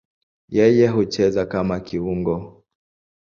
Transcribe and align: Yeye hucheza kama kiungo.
Yeye 0.55 0.85
hucheza 0.93 1.41
kama 1.51 1.75
kiungo. 1.85 2.33